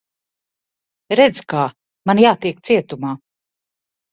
[1.19, 1.65] Redz, kā.
[2.11, 3.17] Man jātiek cietumā.